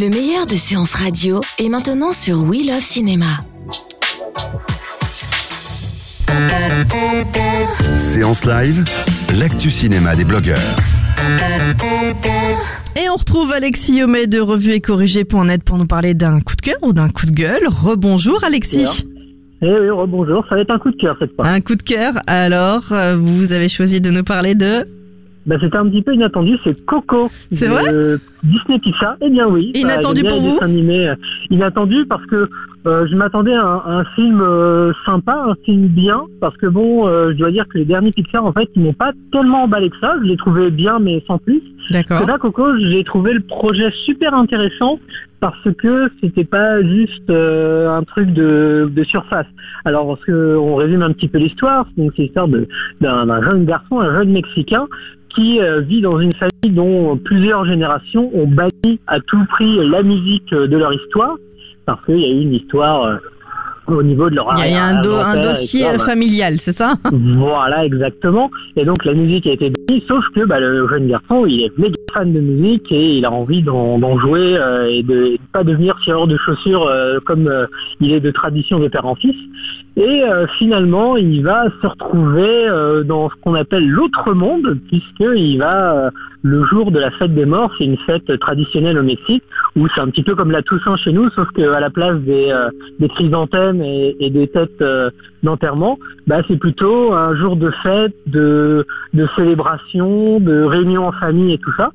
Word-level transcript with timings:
Le 0.00 0.10
meilleur 0.10 0.46
de 0.46 0.54
séances 0.54 0.94
radio 0.94 1.40
est 1.58 1.68
maintenant 1.68 2.12
sur 2.12 2.44
We 2.44 2.64
Love 2.68 2.80
Cinéma. 2.80 3.26
Séance 7.96 8.44
live, 8.44 8.84
l'actu 9.40 9.70
cinéma 9.70 10.14
des 10.14 10.24
blogueurs. 10.24 10.76
Et 12.96 13.08
on 13.08 13.16
retrouve 13.16 13.50
Alexis 13.50 14.00
Homais 14.04 14.28
de 14.28 14.38
Revue 14.38 14.70
et 14.70 14.80
Corrigé.net 14.80 15.64
pour 15.64 15.78
nous 15.78 15.86
parler 15.86 16.14
d'un 16.14 16.38
coup 16.42 16.54
de 16.54 16.60
cœur 16.60 16.78
ou 16.82 16.92
d'un 16.92 17.08
coup 17.08 17.26
de 17.26 17.32
gueule. 17.32 17.66
Rebonjour 17.66 18.44
Alexis. 18.44 19.04
Eh 19.62 19.66
oui, 19.66 19.88
bonjour, 20.06 20.44
ça 20.48 20.54
va 20.54 20.60
être 20.60 20.70
un 20.70 20.78
coup 20.78 20.92
de 20.92 20.96
cœur 20.96 21.16
cette 21.18 21.34
fois. 21.34 21.48
Un 21.48 21.60
coup 21.60 21.74
de 21.74 21.82
cœur. 21.82 22.12
Alors, 22.28 22.92
euh, 22.92 23.16
vous 23.16 23.50
avez 23.50 23.68
choisi 23.68 24.00
de 24.00 24.10
nous 24.10 24.22
parler 24.22 24.54
de 24.54 24.86
Bah, 25.48 25.56
c'était 25.58 25.78
un 25.78 25.88
petit 25.88 26.02
peu 26.02 26.14
inattendu, 26.14 26.58
c'est 26.62 26.84
Coco. 26.84 27.30
C'est 27.50 27.68
de 27.68 27.72
vrai? 27.72 28.18
Disney 28.42 28.78
Pixar. 28.78 29.16
Eh 29.22 29.30
bien 29.30 29.48
oui. 29.48 29.72
Inattendu 29.74 30.20
bien 30.20 30.30
pour 30.30 30.40
vous? 30.40 30.58
animés, 30.62 31.08
euh, 31.08 31.14
Inattendu 31.50 32.04
parce 32.06 32.24
que 32.26 32.48
euh, 32.86 33.06
je 33.10 33.16
m'attendais 33.16 33.54
à 33.54 33.64
un, 33.64 33.76
à 33.78 33.90
un 34.00 34.04
film 34.14 34.40
euh, 34.40 34.92
sympa, 35.04 35.42
un 35.48 35.54
film 35.64 35.86
bien, 35.88 36.22
parce 36.40 36.56
que 36.58 36.66
bon, 36.66 37.08
euh, 37.08 37.32
je 37.32 37.38
dois 37.38 37.50
dire 37.50 37.66
que 37.66 37.78
les 37.78 37.84
derniers 37.86 38.12
Pixar 38.12 38.44
en 38.44 38.52
fait, 38.52 38.68
ils 38.76 38.82
m'ont 38.82 38.92
pas 38.92 39.12
tellement 39.32 39.64
emballé 39.64 39.90
que 39.90 39.96
ça. 40.00 40.16
Je 40.22 40.28
les 40.28 40.36
trouvais 40.36 40.70
bien, 40.70 40.98
mais 40.98 41.24
sans 41.26 41.38
plus. 41.38 41.62
D'accord. 41.90 42.26
Là, 42.26 42.38
Coco, 42.38 42.76
j'ai 42.78 43.02
trouvé 43.04 43.32
le 43.32 43.40
projet 43.40 43.90
super 44.04 44.34
intéressant 44.34 44.98
parce 45.40 45.68
que 45.78 46.10
c'était 46.20 46.44
pas 46.44 46.82
juste 46.82 47.30
euh, 47.30 47.88
un 47.88 48.02
truc 48.02 48.32
de, 48.32 48.90
surface. 49.04 49.46
Alors, 49.84 50.06
parce 50.06 50.24
que 50.24 50.56
on 50.56 50.74
résume 50.74 51.02
un 51.02 51.12
petit 51.12 51.28
peu 51.28 51.38
l'histoire, 51.38 51.86
donc 51.96 52.12
c'est 52.16 52.22
l'histoire 52.22 52.48
d'un 53.00 53.42
jeune 53.42 53.64
garçon, 53.64 54.00
un 54.00 54.18
jeune 54.18 54.30
Mexicain, 54.30 54.86
qui 55.34 55.60
euh, 55.60 55.80
vit 55.80 56.00
dans 56.00 56.18
une 56.20 56.32
famille 56.32 56.74
dont 56.74 57.16
plusieurs 57.16 57.64
générations 57.64 58.30
ont 58.34 58.46
banni 58.46 58.98
à 59.06 59.20
tout 59.20 59.44
prix 59.50 59.78
la 59.88 60.02
musique 60.02 60.50
de 60.50 60.76
leur 60.76 60.92
histoire, 60.92 61.36
parce 61.86 62.04
qu'il 62.04 62.18
y 62.18 62.24
a 62.24 62.28
eu 62.28 62.42
une 62.42 62.54
histoire 62.54 63.04
euh, 63.04 63.16
au 63.92 64.02
niveau 64.02 64.30
de 64.30 64.36
leur 64.36 64.46
Il 64.64 64.72
y 64.72 64.74
a, 64.76 64.84
un, 64.84 65.00
do- 65.02 65.10
un 65.14 65.18
arrière-grand-père, 65.18 65.50
dossier 65.50 65.86
euh, 65.86 65.98
familial, 65.98 66.54
c'est 66.58 66.72
ça? 66.72 66.94
Voilà, 67.12 67.84
exactement. 67.84 68.50
Et 68.76 68.84
donc 68.84 69.04
la 69.04 69.14
musique 69.14 69.46
a 69.46 69.52
été 69.52 69.70
bannie, 69.70 70.02
sauf 70.08 70.24
que 70.34 70.44
bah, 70.44 70.60
le 70.60 70.88
jeune 70.88 71.08
garçon, 71.08 71.44
il 71.46 71.62
est 71.64 71.78
méga 71.78 71.94
fan 72.12 72.32
de 72.32 72.40
musique 72.40 72.90
et 72.90 73.18
il 73.18 73.24
a 73.24 73.32
envie 73.32 73.62
d'en 73.62 74.18
jouer 74.18 74.56
euh, 74.56 74.86
et 74.88 75.02
de 75.02 75.18
de 75.18 75.36
pas 75.52 75.64
devenir 75.64 75.98
tireur 76.04 76.26
de 76.26 76.36
chaussures 76.36 76.86
euh, 76.86 77.18
comme 77.24 77.48
euh, 77.48 77.66
il 78.00 78.12
est 78.12 78.20
de 78.20 78.30
tradition 78.30 78.78
de 78.78 78.86
père 78.88 79.04
en 79.06 79.14
fils. 79.16 79.34
Et 79.96 80.22
euh, 80.22 80.46
finalement, 80.58 81.16
il 81.16 81.42
va 81.42 81.64
se 81.82 81.86
retrouver 81.86 82.68
euh, 82.68 83.02
dans 83.02 83.28
ce 83.30 83.34
qu'on 83.42 83.54
appelle 83.54 83.88
l'autre 83.88 84.32
monde, 84.32 84.78
puisqu'il 84.88 85.58
va, 85.58 85.92
euh, 86.06 86.10
le 86.42 86.64
jour 86.64 86.90
de 86.90 86.98
la 86.98 87.10
fête 87.10 87.34
des 87.34 87.46
morts, 87.46 87.72
c'est 87.76 87.84
une 87.84 87.96
fête 87.98 88.38
traditionnelle 88.38 88.98
au 88.98 89.02
Mexique, 89.02 89.42
où 89.76 89.88
c'est 89.88 90.00
un 90.00 90.08
petit 90.08 90.22
peu 90.22 90.34
comme 90.34 90.50
la 90.50 90.62
Toussaint 90.62 90.96
chez 90.96 91.12
nous, 91.12 91.30
sauf 91.30 91.48
qu'à 91.50 91.80
la 91.80 91.90
place 91.90 92.18
des, 92.20 92.50
euh, 92.50 92.70
des 93.00 93.08
chrysanthèmes 93.08 93.82
et, 93.82 94.30
des 94.30 94.48
têtes 94.48 94.80
euh, 94.80 95.10
d'enterrement, 95.42 95.98
bah, 96.26 96.42
c'est 96.46 96.56
plutôt 96.56 97.12
un 97.12 97.34
jour 97.36 97.56
de 97.56 97.70
fête, 97.82 98.14
de, 98.26 98.86
de 99.14 99.28
célébration, 99.36 100.40
de 100.40 100.62
réunion 100.62 101.06
en 101.08 101.12
famille 101.12 101.54
et 101.54 101.58
tout 101.58 101.72
ça. 101.76 101.90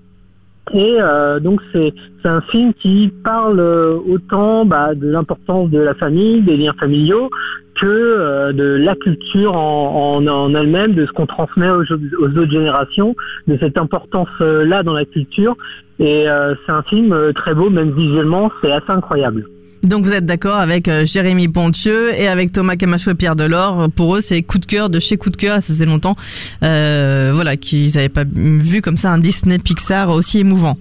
Et 0.72 0.96
euh, 1.00 1.40
donc 1.40 1.62
c'est 1.74 1.94
un 2.24 2.42
film 2.42 2.74
qui 2.74 3.12
parle 3.24 3.60
euh, 3.60 3.98
autant 4.08 4.66
bah, 4.66 4.96
de 4.96 5.10
l'importance 5.10 5.70
de 5.70 5.80
la 5.80 5.94
famille, 5.94 6.42
des 6.42 6.56
liens 6.56 6.74
familiaux, 6.80 7.30
que 7.76 7.86
euh, 7.86 8.54
de 8.54 8.64
la 8.64 8.96
culture 8.96 9.56
en, 9.56 10.26
en, 10.26 10.56
elle-même, 10.56 10.96
de 10.96 11.06
ce 11.06 11.12
qu'on 11.12 11.26
transmet 11.26 11.70
aux, 11.70 11.82
autres 11.82 12.52
générations, 12.52 13.16
de 13.48 13.58
cette 13.60 13.78
importance-là 13.78 14.84
dans 14.84 14.94
la 14.94 15.06
culture. 15.06 15.58
Et 16.00 16.26
c'est 16.66 16.72
un 16.72 16.82
film 16.84 17.16
très 17.36 17.54
beau, 17.54 17.70
même 17.70 17.92
visuellement, 17.92 18.52
c'est 18.62 18.72
assez 18.72 18.90
incroyable. 18.90 19.46
Donc 19.84 20.06
vous 20.06 20.14
êtes 20.14 20.26
d'accord 20.26 20.56
avec 20.56 20.88
euh, 20.88 21.04
Jérémy 21.04 21.50
Pontieux 21.50 22.14
et 22.18 22.28
avec 22.28 22.54
Thomas 22.54 22.78
Camacho 22.78 23.12
et 23.12 23.16
Pierre 23.16 23.36
Delors. 23.36 23.90
Pour 23.96 24.16
eux, 24.16 24.22
c'est 24.22 24.42
coup 24.42 24.58
de 24.58 24.66
cœur 24.66 24.90
de 24.90 25.00
chez 25.00 25.18
coup 25.18 25.30
de 25.30 25.36
cœur. 25.36 25.56
Ça 25.56 25.74
faisait 25.74 25.86
longtemps, 25.86 26.16
euh, 26.64 27.32
voilà, 27.34 27.58
qu'ils 27.58 27.94
n'avaient 27.96 28.08
pas 28.08 28.24
vu 28.34 28.82
comme 28.82 28.96
ça 28.96 29.12
un 29.12 29.18
Disney 29.18 29.60
Pixar 29.60 30.10
aussi 30.10 30.40
émouvant. 30.40 30.78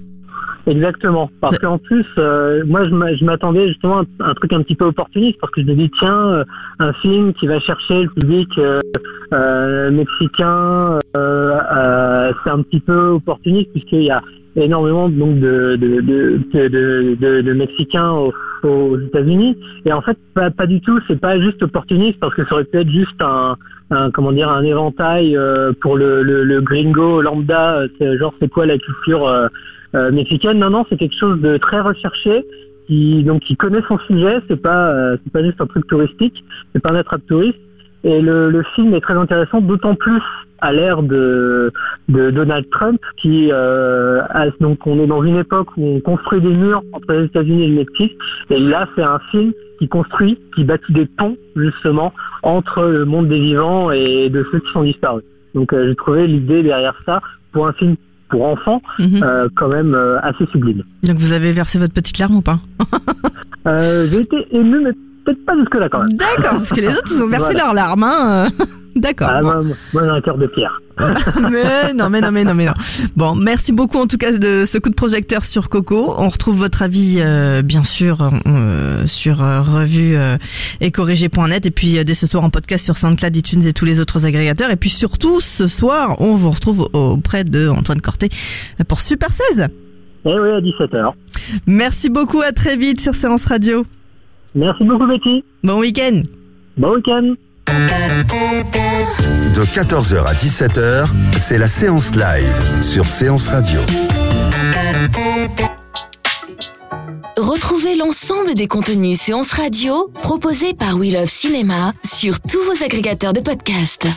Exactement. 0.69 1.29
Parce 1.41 1.59
qu'en 1.59 1.79
plus, 1.79 2.07
euh, 2.19 2.63
moi, 2.65 2.89
je 2.89 2.95
m'a- 2.95 3.13
je 3.17 3.25
m'attendais 3.25 3.67
justement 3.67 4.03
à 4.21 4.31
un 4.31 4.35
truc 4.35 4.53
un 4.53 4.63
petit 4.63 4.77
peu 4.77 4.85
opportuniste, 4.85 5.37
parce 5.41 5.53
que 5.53 5.61
je 5.63 5.67
me 5.67 5.75
dis, 5.75 5.91
tiens, 5.99 6.45
un 6.79 6.93
film 6.93 7.33
qui 7.35 7.49
va 7.49 7.59
chercher 7.59 8.05
le 8.05 8.09
public 8.11 8.49
mexicain, 9.91 11.01
c'est 11.15 12.51
un 12.51 12.63
petit 12.63 12.79
peu 12.79 13.09
opportuniste, 13.09 13.71
puisqu'il 13.73 14.05
y 14.05 14.11
a 14.11 14.23
énormément 14.55 15.09
donc 15.09 15.41
de, 15.41 15.77
de, 15.77 17.53
Mexicains 17.53 18.11
aux, 18.11 18.33
aux 18.65 18.99
États-Unis. 18.99 19.57
Et 19.85 19.93
en 19.93 20.03
fait, 20.03 20.19
pas, 20.35 20.67
du 20.67 20.81
tout, 20.81 20.99
c'est 21.09 21.21
pas 21.21 21.41
juste 21.41 21.63
opportuniste, 21.63 22.19
parce 22.21 22.35
que 22.35 22.45
ça 22.45 22.55
aurait 22.55 22.65
pu 22.65 22.79
être 22.79 22.91
juste 22.91 23.21
un, 23.21 23.57
comment 24.13 24.33
dire, 24.33 24.51
un 24.51 24.65
éventail 24.65 25.37
euh, 25.37 25.73
pour 25.81 25.97
le, 25.97 26.23
le, 26.23 26.61
gringo 26.61 27.21
lambda, 27.21 27.87
euh, 28.01 28.19
genre 28.19 28.35
c'est 28.41 28.49
quoi 28.49 28.67
la 28.67 28.79
culture 28.79 29.27
euh, 29.95 30.11
mexicaine? 30.11 30.59
Non, 30.59 30.71
non, 30.71 30.87
c'est 30.89 30.97
quelque 30.97 31.17
chose 31.17 31.41
de 31.41 31.57
très 31.57 31.81
recherché, 31.81 32.45
qui 32.87 33.23
donc 33.23 33.43
qui 33.43 33.57
connaît 33.57 33.83
son 33.89 33.99
sujet. 33.99 34.41
C'est 34.49 34.61
pas 34.61 35.17
c'est 35.23 35.33
pas 35.33 35.45
juste 35.45 35.61
un 35.61 35.67
truc 35.67 35.87
touristique, 35.87 36.45
c'est 36.73 36.81
pas 36.81 36.91
un 36.91 36.97
attrape 36.97 37.27
touriste. 37.27 37.59
Et 38.05 38.21
le, 38.21 38.51
le 38.51 38.63
film 38.75 38.95
est 38.95 39.01
très 39.01 39.15
intéressant, 39.15 39.61
d'autant 39.61 39.95
plus 39.95 40.21
à 40.61 40.73
l'ère 40.73 41.03
de, 41.03 41.73
de 42.09 42.31
Donald 42.31 42.65
Trump, 42.71 43.01
qui 43.17 43.49
euh, 43.53 44.23
a- 44.31 44.51
donc 44.61 44.87
on 44.87 44.99
est 45.01 45.07
dans 45.07 45.23
une 45.25 45.37
époque 45.37 45.69
où 45.77 45.85
on 45.97 46.01
construit 46.01 46.41
des 46.41 46.53
murs 46.53 46.83
entre 46.93 47.13
les 47.15 47.25
États-Unis 47.27 47.65
et 47.65 47.69
le 47.69 47.75
Mexique. 47.77 48.17
Et 48.51 48.59
là, 48.61 48.89
c'est 48.95 49.03
un 49.03 49.19
film 49.31 49.53
qui 49.79 49.89
construit, 49.89 50.39
qui 50.55 50.63
bâtit 50.65 50.93
des 50.93 51.07
ponts 51.07 51.37
justement 51.57 52.13
entre 52.45 52.83
le 52.85 53.05
monde 53.05 53.29
des 53.29 53.41
vivants 53.41 53.91
et 53.91 54.31
de 54.31 54.47
ceux 54.53 54.61
qui 54.61 54.73
sont 54.73 54.85
disparus. 54.85 55.25
Donc 55.55 55.73
euh, 55.73 55.87
j'ai 55.89 55.97
trouvé 55.97 56.27
l'idée 56.27 56.63
derrière 56.63 56.95
ça 57.07 57.21
pour 57.53 57.67
un 57.67 57.73
film 57.73 57.97
pour 58.29 58.45
enfants 58.47 58.81
Mhm. 58.99 59.21
euh, 59.23 59.49
quand 59.57 59.69
même 59.69 59.95
assez 60.23 60.47
sublime. 60.47 60.83
Donc 61.03 61.17
vous 61.19 61.33
avez 61.33 61.53
versé 61.53 61.79
votre 61.79 61.93
petite 61.93 62.19
larme 62.19 62.37
ou 62.37 62.43
pas? 62.43 62.59
J'ai 63.67 64.21
été 64.21 64.47
ému, 64.57 64.81
mais 64.81 64.93
peut-être 65.25 65.45
pas 65.45 65.57
jusque 65.57 65.75
là 65.75 65.89
quand 65.91 66.01
même. 66.01 66.13
D'accord, 66.13 66.59
parce 66.59 66.71
que 66.71 66.81
les 66.81 66.89
autres 66.89 67.11
ils 67.15 67.23
ont 67.23 67.29
versé 67.29 67.53
Voilà. 67.53 67.65
leurs 67.65 67.75
larmes. 67.75 68.05
Hein. 68.05 68.49
D'accord. 68.97 69.31
Ah, 69.33 69.41
bon. 69.41 69.49
moi, 69.49 69.61
moi, 69.95 70.03
j'ai 70.05 70.11
un 70.11 70.21
cœur 70.21 70.37
de 70.37 70.47
pierre. 70.47 70.81
mais 71.51 71.95
non, 71.95 72.11
mais 72.11 72.21
non, 72.21 72.31
mais 72.31 72.45
non, 72.45 72.55
mais 72.55 72.67
non. 72.67 72.75
Bon, 73.17 73.35
merci 73.35 73.73
beaucoup 73.73 73.99
en 73.99 74.07
tout 74.07 74.19
cas 74.19 74.33
de 74.33 74.65
ce 74.67 74.77
coup 74.77 74.91
de 74.91 74.95
projecteur 74.95 75.45
sur 75.45 75.71
Coco. 75.71 76.15
On 76.19 76.29
retrouve 76.29 76.59
votre 76.59 76.83
avis, 76.83 77.17
euh, 77.19 77.63
bien 77.63 77.85
sûr, 77.85 78.31
euh, 78.47 79.07
sur 79.07 79.43
euh, 79.43 79.63
revue 79.63 80.17
et 80.83 80.91
corrigé.net 80.91 81.65
et 81.65 81.71
puis 81.71 82.05
dès 82.05 82.15
ce 82.15 82.27
soir 82.27 82.45
en 82.45 82.51
podcast 82.51 82.85
sur 82.85 82.99
SoundCloud, 82.99 83.35
iTunes 83.35 83.63
et 83.67 83.73
tous 83.73 83.87
les 83.87 84.01
autres 84.01 84.27
agrégateurs. 84.27 84.71
Et 84.71 84.77
puis 84.77 84.91
surtout, 84.91 85.41
ce 85.41 85.69
soir, 85.69 86.21
on 86.21 86.35
vous 86.35 86.51
retrouve 86.51 86.91
auprès 86.93 87.45
de 87.45 87.69
Antoine 87.69 88.03
Corté 88.03 88.29
pour 88.89 89.01
Super 89.01 89.31
16. 89.31 89.69
Eh 90.27 90.39
oui, 90.39 90.51
à 90.51 90.61
17h. 90.61 91.07
Merci 91.67 92.11
beaucoup, 92.11 92.43
à 92.43 92.53
très 92.53 92.77
vite 92.77 93.01
sur 93.01 93.15
Séance 93.15 93.47
Radio. 93.47 93.85
Merci 94.55 94.85
beaucoup 94.85 95.07
Betty. 95.07 95.45
Bon 95.63 95.79
week-end. 95.79 96.23
Bon 96.77 96.95
week-end. 96.95 97.35
De 99.55 99.65
14h 99.65 100.25
à 100.27 100.35
17h, 100.35 101.07
c'est 101.39 101.59
la 101.59 101.69
séance 101.69 102.15
live 102.15 102.83
sur 102.83 103.09
Séance 103.09 103.49
Radio. 103.49 103.81
Retrouvez 107.39 107.97
l'ensemble 107.97 108.55
des 108.55 108.67
contenus 108.67 109.19
séances 109.19 109.53
radio 109.53 110.11
proposés 110.23 110.75
par 110.75 110.97
We 110.97 111.13
Love 111.13 111.27
Cinéma 111.27 111.93
sur 112.05 112.41
tous 112.41 112.61
vos 112.65 112.85
agrégateurs 112.85 113.33
de 113.33 113.41
podcasts. 113.41 114.09